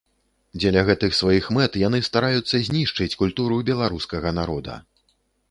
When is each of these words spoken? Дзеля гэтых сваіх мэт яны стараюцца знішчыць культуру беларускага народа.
Дзеля 0.61 0.81
гэтых 0.87 1.11
сваіх 1.17 1.49
мэт 1.57 1.77
яны 1.81 1.99
стараюцца 2.09 2.63
знішчыць 2.69 3.17
культуру 3.21 3.61
беларускага 3.71 4.35
народа. 4.41 4.81